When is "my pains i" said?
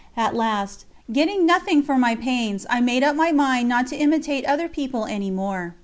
1.95-2.81